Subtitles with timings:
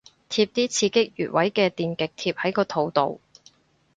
[0.31, 3.21] 貼啲刺激穴位嘅電極貼喺個肚度